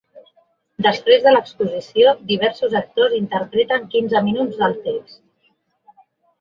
[0.85, 5.25] Després de l’exposició, diversos actors interpreten quinze minuts del text.